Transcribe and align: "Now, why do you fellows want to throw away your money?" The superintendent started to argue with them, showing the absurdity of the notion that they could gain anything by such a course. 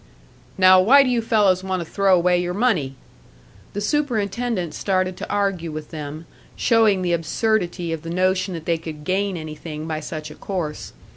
"Now, 0.57 0.81
why 0.81 1.03
do 1.03 1.09
you 1.09 1.21
fellows 1.21 1.63
want 1.63 1.79
to 1.81 1.85
throw 1.87 2.15
away 2.15 2.41
your 2.41 2.55
money?" 2.55 2.95
The 3.73 3.81
superintendent 3.81 4.73
started 4.73 5.15
to 5.17 5.29
argue 5.29 5.71
with 5.71 5.91
them, 5.91 6.25
showing 6.55 7.03
the 7.03 7.13
absurdity 7.13 7.93
of 7.93 8.01
the 8.01 8.09
notion 8.09 8.55
that 8.55 8.65
they 8.65 8.79
could 8.79 9.03
gain 9.03 9.37
anything 9.37 9.85
by 9.87 9.99
such 9.99 10.31
a 10.31 10.35
course. 10.35 10.93